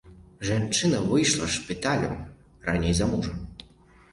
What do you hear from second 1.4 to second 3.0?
з шпіталя раней